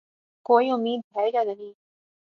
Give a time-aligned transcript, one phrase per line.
[0.45, 1.71] کوئی امید ہے یا نہیں؟